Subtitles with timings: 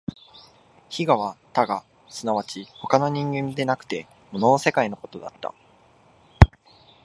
[0.89, 5.53] 非我は他我即ち他の人間でなくて物の世界のことであった。